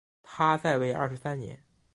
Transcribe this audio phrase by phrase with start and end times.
[0.23, 1.63] 他在位二十三年。